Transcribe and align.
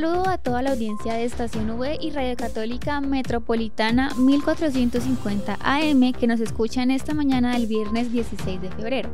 Saludo 0.00 0.28
a 0.28 0.38
toda 0.38 0.62
la 0.62 0.70
audiencia 0.70 1.14
de 1.14 1.24
Estación 1.24 1.68
V 1.70 1.98
y 2.00 2.10
Radio 2.10 2.36
Católica 2.36 3.00
Metropolitana 3.00 4.14
1450 4.16 5.58
AM 5.60 6.12
que 6.12 6.28
nos 6.28 6.38
escuchan 6.38 6.92
esta 6.92 7.14
mañana 7.14 7.54
del 7.54 7.66
viernes 7.66 8.12
16 8.12 8.62
de 8.62 8.70
febrero. 8.70 9.10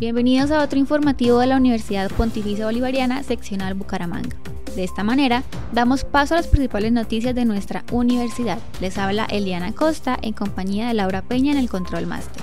Bienvenidos 0.00 0.50
a 0.50 0.64
otro 0.64 0.80
informativo 0.80 1.38
de 1.38 1.46
la 1.46 1.56
Universidad 1.56 2.10
Pontificia 2.10 2.64
Bolivariana, 2.64 3.22
seccional 3.22 3.74
Bucaramanga. 3.74 4.36
De 4.74 4.82
esta 4.82 5.04
manera, 5.04 5.44
damos 5.72 6.02
paso 6.02 6.34
a 6.34 6.38
las 6.38 6.48
principales 6.48 6.90
noticias 6.90 7.32
de 7.32 7.44
nuestra 7.44 7.84
universidad. 7.92 8.58
Les 8.80 8.98
habla 8.98 9.26
Eliana 9.26 9.74
Costa 9.74 10.18
en 10.22 10.32
compañía 10.32 10.88
de 10.88 10.94
Laura 10.94 11.22
Peña 11.22 11.52
en 11.52 11.58
el 11.58 11.70
Control 11.70 12.08
Master. 12.08 12.42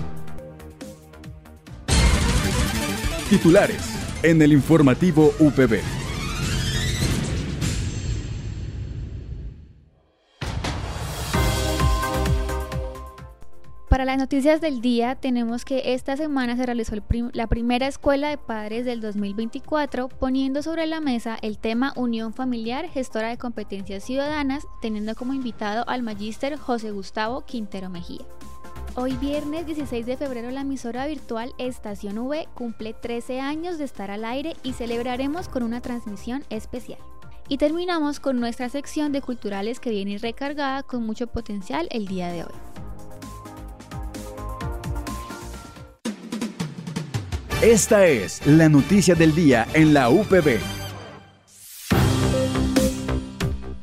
Titulares 3.30 3.94
en 4.24 4.42
el 4.42 4.54
informativo 4.54 5.34
UPB. 5.38 6.03
Las 14.14 14.20
noticias 14.20 14.62
del 14.62 14.80
día 14.80 15.16
tenemos 15.16 15.66
que 15.66 15.96
esta 15.96 16.16
semana 16.16 16.56
se 16.56 16.68
realizó 16.68 16.96
la 17.32 17.48
primera 17.48 17.88
escuela 17.88 18.30
de 18.30 18.38
padres 18.38 18.86
del 18.86 19.02
2024 19.02 20.08
poniendo 20.08 20.62
sobre 20.62 20.86
la 20.86 21.02
mesa 21.02 21.36
el 21.42 21.58
tema 21.58 21.94
Unión 21.96 22.32
Familiar 22.32 22.88
Gestora 22.90 23.30
de 23.30 23.40
Competencias 23.40 24.04
Ciudadanas 24.04 24.68
teniendo 24.84 25.16
como 25.16 25.34
invitado 25.34 25.84
al 25.90 26.04
magíster 26.04 26.60
José 26.60 26.92
Gustavo 26.92 27.42
Quintero 27.42 27.90
Mejía. 27.90 28.22
Hoy 28.94 29.14
viernes 29.14 29.66
16 29.66 30.06
de 30.06 30.16
febrero 30.16 30.52
la 30.52 30.62
emisora 30.62 31.08
virtual 31.08 31.52
Estación 31.58 32.20
V 32.20 32.48
cumple 32.54 32.94
13 32.94 33.40
años 33.40 33.80
de 33.80 33.86
estar 33.86 34.12
al 34.12 34.26
aire 34.26 34.56
y 34.62 34.74
celebraremos 34.74 35.50
con 35.50 35.64
una 35.64 35.82
transmisión 35.82 36.44
especial. 36.52 37.00
Y 37.50 37.58
terminamos 37.58 38.20
con 38.20 38.40
nuestra 38.40 38.70
sección 38.70 39.12
de 39.12 39.24
culturales 39.24 39.80
que 39.80 39.90
viene 39.90 40.20
recargada 40.20 40.84
con 40.84 41.04
mucho 41.04 41.26
potencial 41.26 41.88
el 41.90 42.06
día 42.06 42.32
de 42.32 42.44
hoy. 42.44 42.73
Esta 47.64 48.06
es 48.08 48.46
la 48.46 48.68
noticia 48.68 49.16
del 49.16 49.34
día 49.34 49.66
en 49.74 49.94
la 49.94 50.10
UPB. 50.10 50.60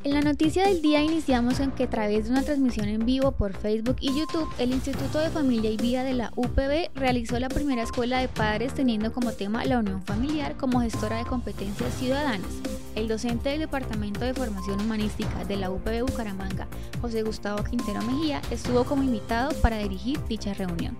En 0.04 0.12
la 0.12 0.20
noticia 0.20 0.66
del 0.66 0.82
día 0.82 1.02
iniciamos 1.02 1.60
en 1.60 1.70
que 1.70 1.84
a 1.84 1.88
través 1.88 2.26
de 2.26 2.32
una 2.32 2.42
transmisión 2.42 2.88
en 2.88 3.06
vivo 3.06 3.32
por 3.32 3.56
Facebook 3.56 3.96
y 4.00 4.08
YouTube, 4.08 4.46
el 4.58 4.72
Instituto 4.72 5.18
de 5.18 5.30
Familia 5.30 5.70
y 5.70 5.78
Vida 5.78 6.04
de 6.04 6.12
la 6.12 6.30
UPB 6.36 6.90
realizó 6.94 7.40
la 7.40 7.48
primera 7.48 7.82
escuela 7.82 8.20
de 8.20 8.28
padres 8.28 8.74
teniendo 8.74 9.14
como 9.14 9.32
tema 9.32 9.64
la 9.64 9.78
unión 9.78 10.02
familiar 10.02 10.58
como 10.58 10.82
gestora 10.82 11.16
de 11.16 11.24
competencias 11.24 11.94
ciudadanas. 11.94 12.50
El 12.96 13.08
docente 13.08 13.48
del 13.48 13.60
Departamento 13.60 14.20
de 14.20 14.34
Formación 14.34 14.78
Humanística 14.78 15.46
de 15.46 15.56
la 15.56 15.70
UPB 15.70 16.02
Bucaramanga, 16.02 16.68
José 17.00 17.22
Gustavo 17.22 17.64
Quintero 17.64 18.02
Mejía, 18.02 18.42
estuvo 18.50 18.84
como 18.84 19.04
invitado 19.04 19.54
para 19.62 19.78
dirigir 19.78 20.22
dicha 20.28 20.52
reunión. 20.52 20.98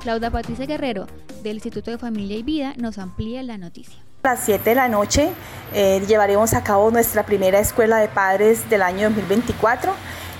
Claudia 0.00 0.30
Patricia 0.30 0.66
Guerrero, 0.66 1.06
del 1.42 1.54
Instituto 1.54 1.90
de 1.90 1.98
Familia 1.98 2.36
y 2.36 2.42
Vida, 2.42 2.74
nos 2.76 2.98
amplía 2.98 3.42
la 3.42 3.58
noticia. 3.58 3.96
A 4.22 4.34
las 4.34 4.40
7 4.44 4.70
de 4.70 4.76
la 4.76 4.88
noche 4.88 5.30
eh, 5.72 6.02
llevaremos 6.06 6.54
a 6.54 6.62
cabo 6.64 6.90
nuestra 6.90 7.24
primera 7.24 7.58
escuela 7.58 7.98
de 7.98 8.08
padres 8.08 8.68
del 8.68 8.82
año 8.82 9.08
2024 9.10 9.92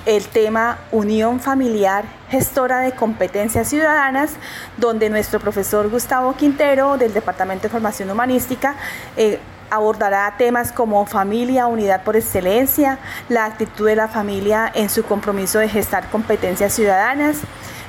el 0.07 0.25
tema 0.29 0.79
Unión 0.93 1.41
Familiar, 1.41 2.05
gestora 2.31 2.79
de 2.79 2.93
competencias 2.93 3.69
ciudadanas, 3.69 4.31
donde 4.77 5.11
nuestro 5.11 5.41
profesor 5.41 5.91
Gustavo 5.91 6.33
Quintero 6.35 6.97
del 6.97 7.13
Departamento 7.13 7.65
de 7.65 7.71
Formación 7.71 8.11
Humanística 8.11 8.77
eh, 9.17 9.41
abordará 9.69 10.33
temas 10.39 10.71
como 10.71 11.05
familia, 11.07 11.67
unidad 11.67 12.05
por 12.05 12.15
excelencia, 12.15 12.99
la 13.29 13.47
actitud 13.47 13.87
de 13.87 13.97
la 13.97 14.07
familia 14.07 14.71
en 14.73 14.89
su 14.89 15.03
compromiso 15.05 15.59
de 15.59 15.69
gestar 15.69 16.09
competencias 16.09 16.73
ciudadanas, 16.73 17.39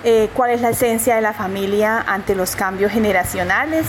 eh, 0.04 0.30
cuál 0.34 0.52
es 0.52 0.62
la 0.62 0.70
esencia 0.70 1.16
de 1.16 1.22
la 1.22 1.34
familia 1.34 2.04
ante 2.08 2.36
los 2.36 2.56
cambios 2.56 2.92
generacionales, 2.92 3.86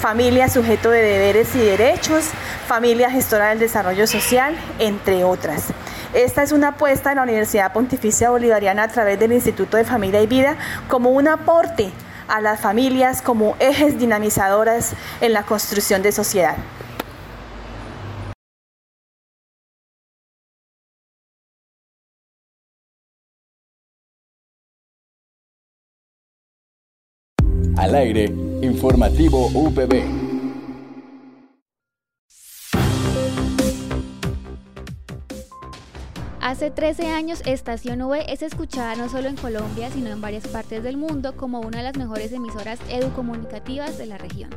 familia 0.00 0.48
sujeto 0.48 0.90
de 0.90 1.02
deberes 1.02 1.54
y 1.54 1.58
derechos, 1.58 2.26
familia 2.66 3.10
gestora 3.10 3.48
del 3.48 3.58
desarrollo 3.58 4.06
social, 4.06 4.54
entre 4.78 5.24
otras. 5.24 5.66
Esta 6.14 6.42
es 6.42 6.52
una 6.52 6.68
apuesta 6.68 7.10
de 7.10 7.16
la 7.16 7.22
Universidad 7.22 7.72
Pontificia 7.72 8.30
Bolivariana 8.30 8.84
a 8.84 8.88
través 8.88 9.18
del 9.18 9.32
Instituto 9.32 9.76
de 9.76 9.84
Familia 9.84 10.22
y 10.22 10.26
Vida 10.26 10.56
como 10.88 11.10
un 11.10 11.28
aporte 11.28 11.92
a 12.28 12.40
las 12.40 12.60
familias 12.60 13.22
como 13.22 13.56
ejes 13.58 13.98
dinamizadoras 13.98 14.92
en 15.20 15.32
la 15.32 15.42
construcción 15.42 16.02
de 16.02 16.12
sociedad. 16.12 16.56
Al 27.78 27.94
aire, 27.94 28.24
informativo 28.60 29.46
UPB. 29.54 30.02
Hace 36.40 36.72
13 36.72 37.06
años, 37.06 37.40
Estación 37.46 38.02
V 38.02 38.32
es 38.32 38.42
escuchada 38.42 38.96
no 38.96 39.08
solo 39.08 39.28
en 39.28 39.36
Colombia, 39.36 39.90
sino 39.92 40.10
en 40.10 40.20
varias 40.20 40.48
partes 40.48 40.82
del 40.82 40.96
mundo 40.96 41.36
como 41.36 41.60
una 41.60 41.78
de 41.78 41.84
las 41.84 41.96
mejores 41.96 42.32
emisoras 42.32 42.80
educomunicativas 42.88 43.96
de 43.96 44.06
la 44.06 44.18
región. 44.18 44.50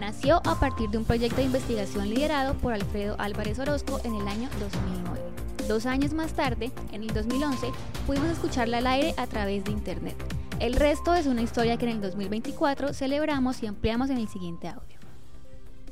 Nació 0.00 0.40
a 0.46 0.58
partir 0.58 0.88
de 0.88 0.96
un 0.96 1.04
proyecto 1.04 1.36
de 1.36 1.44
investigación 1.44 2.08
liderado 2.08 2.54
por 2.54 2.72
Alfredo 2.72 3.14
Álvarez 3.18 3.58
Orozco 3.58 4.00
en 4.04 4.14
el 4.14 4.26
año 4.26 4.48
2009. 4.58 5.20
Dos 5.68 5.84
años 5.84 6.14
más 6.14 6.32
tarde, 6.32 6.72
en 6.92 7.02
el 7.02 7.12
2011, 7.12 7.66
pudimos 8.06 8.30
escucharla 8.30 8.78
al 8.78 8.86
aire 8.86 9.12
a 9.18 9.26
través 9.26 9.64
de 9.64 9.72
Internet. 9.72 10.33
El 10.60 10.74
resto 10.74 11.14
es 11.14 11.26
una 11.26 11.42
historia 11.42 11.76
que 11.76 11.84
en 11.84 11.92
el 11.92 12.00
2024 12.00 12.92
celebramos 12.94 13.62
y 13.62 13.66
ampliamos 13.66 14.08
en 14.10 14.18
el 14.18 14.28
siguiente 14.28 14.68
audio. 14.68 14.98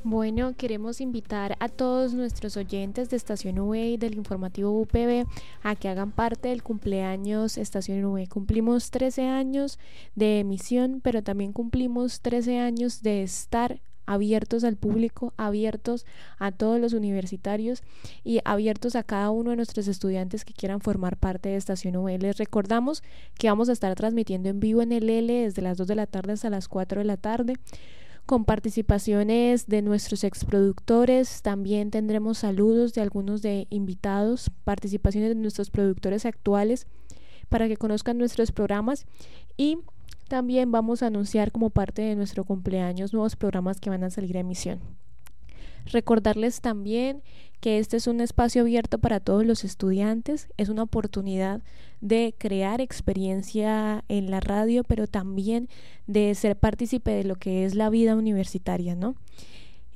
Bueno, 0.05 0.53
queremos 0.57 0.99
invitar 0.99 1.55
a 1.59 1.69
todos 1.69 2.13
nuestros 2.13 2.57
oyentes 2.57 3.09
de 3.09 3.17
Estación 3.17 3.59
V 3.59 3.79
y 3.79 3.97
del 3.97 4.15
informativo 4.15 4.71
UPB 4.81 5.25
a 5.63 5.75
que 5.75 5.89
hagan 5.89 6.11
parte 6.11 6.49
del 6.49 6.63
cumpleaños 6.63 7.57
Estación 7.57 8.03
V. 8.05 8.27
Cumplimos 8.27 8.89
13 8.89 9.27
años 9.27 9.79
de 10.15 10.39
emisión, 10.39 11.01
pero 11.01 11.23
también 11.23 11.53
cumplimos 11.53 12.21
13 12.21 12.59
años 12.59 13.01
de 13.01 13.23
estar 13.23 13.79
abiertos 14.05 14.63
al 14.63 14.75
público, 14.75 15.33
abiertos 15.37 16.05
a 16.39 16.51
todos 16.51 16.79
los 16.79 16.93
universitarios 16.93 17.83
y 18.23 18.39
abiertos 18.45 18.95
a 18.95 19.03
cada 19.03 19.29
uno 19.29 19.51
de 19.51 19.55
nuestros 19.55 19.87
estudiantes 19.87 20.45
que 20.45 20.53
quieran 20.53 20.81
formar 20.81 21.17
parte 21.17 21.49
de 21.49 21.55
Estación 21.55 21.95
V. 21.95 22.17
Les 22.19 22.37
recordamos 22.37 23.03
que 23.37 23.47
vamos 23.49 23.69
a 23.69 23.73
estar 23.73 23.93
transmitiendo 23.95 24.49
en 24.49 24.59
vivo 24.59 24.81
en 24.81 24.91
el 24.91 25.09
L 25.09 25.33
desde 25.33 25.61
las 25.61 25.77
2 25.77 25.87
de 25.87 25.95
la 25.95 26.07
tarde 26.07 26.33
hasta 26.33 26.49
las 26.49 26.67
4 26.67 26.99
de 26.99 27.05
la 27.05 27.17
tarde 27.17 27.55
con 28.25 28.45
participaciones 28.45 29.67
de 29.67 29.81
nuestros 29.81 30.23
exproductores, 30.23 31.41
también 31.41 31.91
tendremos 31.91 32.37
saludos 32.37 32.93
de 32.93 33.01
algunos 33.01 33.41
de 33.41 33.67
invitados, 33.69 34.49
participaciones 34.63 35.29
de 35.29 35.35
nuestros 35.35 35.69
productores 35.69 36.25
actuales 36.25 36.87
para 37.49 37.67
que 37.67 37.77
conozcan 37.77 38.17
nuestros 38.17 38.51
programas 38.51 39.05
y 39.57 39.79
también 40.33 40.71
vamos 40.71 41.03
a 41.03 41.07
anunciar 41.07 41.51
como 41.51 41.69
parte 41.69 42.01
de 42.01 42.15
nuestro 42.15 42.43
cumpleaños 42.43 43.13
nuevos 43.13 43.35
programas 43.35 43.79
que 43.79 43.91
van 43.91 44.03
a 44.03 44.09
salir 44.09 44.35
a 44.35 44.39
emisión. 44.39 44.79
Recordarles 45.85 46.59
también 46.59 47.21
que 47.59 47.77
este 47.77 47.97
es 47.97 48.07
un 48.07 48.19
espacio 48.19 48.63
abierto 48.63 48.97
para 48.97 49.19
todos 49.19 49.45
los 49.45 49.63
estudiantes, 49.63 50.47
es 50.57 50.69
una 50.69 50.81
oportunidad 50.81 51.61
de 52.01 52.33
crear 52.35 52.81
experiencia 52.81 54.03
en 54.07 54.31
la 54.31 54.39
radio, 54.39 54.83
pero 54.83 55.05
también 55.05 55.69
de 56.07 56.33
ser 56.33 56.57
partícipe 56.57 57.11
de 57.11 57.25
lo 57.25 57.35
que 57.35 57.63
es 57.63 57.75
la 57.75 57.91
vida 57.91 58.15
universitaria, 58.15 58.95
¿no? 58.95 59.13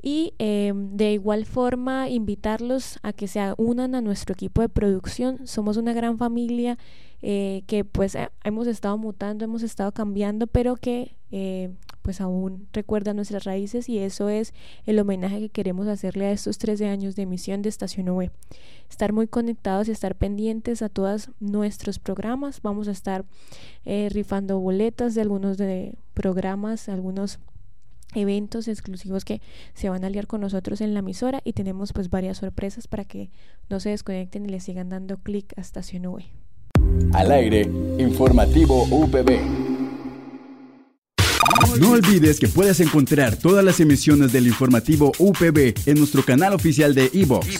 Y 0.01 0.33
eh, 0.39 0.73
de 0.75 1.13
igual 1.13 1.45
forma 1.45 2.09
invitarlos 2.09 2.99
a 3.01 3.13
que 3.13 3.27
se 3.27 3.41
unan 3.57 3.95
a 3.95 4.01
nuestro 4.01 4.33
equipo 4.33 4.61
de 4.61 4.69
producción. 4.69 5.47
Somos 5.47 5.77
una 5.77 5.93
gran 5.93 6.17
familia 6.17 6.77
eh, 7.21 7.63
que 7.65 7.83
pues 7.83 8.15
hemos 8.43 8.67
estado 8.67 8.97
mutando, 8.97 9.43
hemos 9.43 9.63
estado 9.63 9.91
cambiando, 9.91 10.45
pero 10.45 10.75
que 10.75 11.15
eh, 11.31 11.71
pues 12.07 12.21
aún 12.21 12.67
recuerda 12.71 13.13
nuestras 13.13 13.43
raíces 13.43 13.89
y 13.89 13.97
eso 13.97 14.29
es 14.29 14.53
el 14.85 14.97
homenaje 14.97 15.41
que 15.41 15.49
queremos 15.49 15.87
hacerle 15.87 16.27
a 16.27 16.31
estos 16.31 16.57
13 16.57 16.87
años 16.87 17.17
de 17.17 17.23
emisión 17.23 17.61
de 17.61 17.67
Estación 17.67 18.07
V. 18.07 18.31
Estar 18.89 19.11
muy 19.11 19.27
conectados 19.27 19.89
y 19.89 19.91
estar 19.91 20.15
pendientes 20.15 20.81
a 20.81 20.87
todos 20.87 21.31
nuestros 21.41 21.99
programas. 21.99 22.61
Vamos 22.61 22.87
a 22.87 22.91
estar 22.91 23.25
eh, 23.83 24.07
rifando 24.09 24.57
boletas 24.59 25.15
de 25.15 25.21
algunos 25.21 25.57
de 25.57 25.95
programas, 26.13 26.87
algunos 26.87 27.39
eventos 28.13 28.67
exclusivos 28.67 29.25
que 29.25 29.41
se 29.73 29.89
van 29.89 30.03
a 30.03 30.07
aliar 30.07 30.27
con 30.27 30.41
nosotros 30.41 30.81
en 30.81 30.93
la 30.93 30.99
emisora 30.99 31.41
y 31.43 31.53
tenemos 31.53 31.93
pues 31.93 32.09
varias 32.09 32.37
sorpresas 32.37 32.87
para 32.87 33.05
que 33.05 33.29
no 33.69 33.79
se 33.79 33.89
desconecten 33.89 34.45
y 34.45 34.49
le 34.49 34.59
sigan 34.59 34.89
dando 34.89 35.17
clic 35.17 35.53
a 35.57 35.61
Estación 35.61 36.05
V. 36.05 36.25
Al 37.13 37.31
aire, 37.31 37.61
informativo 37.97 38.83
UPB. 38.83 39.77
No 41.79 41.91
olvides 41.91 42.39
que 42.39 42.47
puedes 42.47 42.79
encontrar 42.79 43.35
todas 43.35 43.63
las 43.63 43.79
emisiones 43.79 44.31
del 44.31 44.47
informativo 44.47 45.11
UPB 45.19 45.73
en 45.85 45.99
nuestro 45.99 46.23
canal 46.23 46.53
oficial 46.53 46.95
de 46.95 47.09
iVox, 47.13 47.59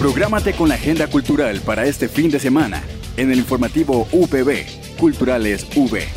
Prográmate 0.00 0.54
con 0.54 0.70
la 0.70 0.76
agenda 0.76 1.08
cultural 1.08 1.60
para 1.60 1.84
este 1.84 2.08
fin 2.08 2.30
de 2.30 2.38
semana 2.38 2.82
en 3.18 3.30
el 3.30 3.36
informativo 3.36 4.08
UPB, 4.12 4.96
Culturales 4.98 5.66
V. 5.76 6.08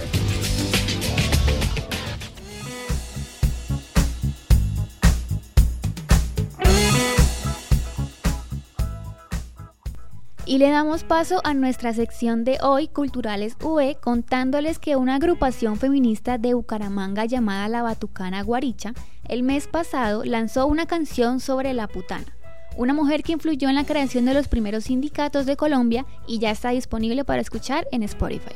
Y 10.46 10.60
le 10.60 10.70
damos 10.70 11.04
paso 11.04 11.42
a 11.44 11.54
nuestra 11.54 11.94
sección 11.94 12.46
de 12.46 12.60
hoy, 12.62 12.88
Culturales 12.88 13.58
V, 13.62 13.98
contándoles 14.00 14.80
que 14.80 14.96
una 14.96 15.16
agrupación 15.16 15.76
feminista 15.76 16.38
de 16.38 16.54
Bucaramanga 16.54 17.26
llamada 17.26 17.68
La 17.68 17.82
Batucana 17.82 18.44
Guaricha, 18.44 18.94
el 19.28 19.44
mes 19.44 19.68
pasado 19.68 20.24
lanzó 20.24 20.68
una 20.68 20.86
canción 20.86 21.42
sobre 21.42 21.74
la 21.74 21.90
putana, 21.90 22.34
una 22.78 22.94
mujer 22.94 23.24
que 23.24 23.34
influyó 23.34 23.70
en 23.70 23.76
la 23.76 23.86
creación 23.86 24.26
de 24.26 24.34
los 24.34 24.48
primeros 24.48 24.86
sindicatos 24.86 25.46
de 25.46 25.56
Colombia 25.56 26.06
y 26.28 26.40
ya 26.40 26.52
está 26.52 26.70
disponible 26.70 27.24
para 27.24 27.42
escuchar 27.42 27.88
en 27.92 28.04
Spotify. 28.04 28.56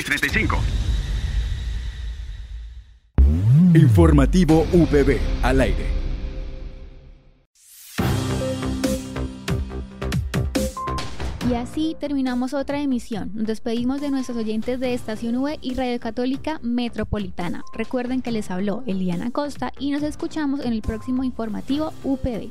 2635. 0.00 0.58
Informativo 3.74 4.66
UPB 4.72 5.18
al 5.42 5.60
aire. 5.60 5.86
Y 11.48 11.54
así 11.54 11.96
terminamos 11.98 12.54
otra 12.54 12.80
emisión. 12.80 13.32
Nos 13.34 13.46
despedimos 13.46 14.00
de 14.00 14.10
nuestros 14.10 14.38
oyentes 14.38 14.78
de 14.78 14.94
Estación 14.94 15.36
V 15.36 15.58
y 15.60 15.74
Radio 15.74 15.98
Católica 15.98 16.60
Metropolitana. 16.62 17.62
Recuerden 17.74 18.22
que 18.22 18.30
les 18.30 18.50
habló 18.50 18.84
Eliana 18.86 19.32
Costa 19.32 19.72
y 19.78 19.90
nos 19.90 20.04
escuchamos 20.04 20.60
en 20.60 20.72
el 20.72 20.80
próximo 20.80 21.24
informativo 21.24 21.92
UPB. 22.04 22.50